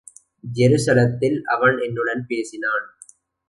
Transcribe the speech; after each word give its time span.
ஜெருசலத்தில் 0.53 1.41
அவன் 1.43 1.77
என்னுடன் 1.77 2.25
பேசினான். 2.27 2.85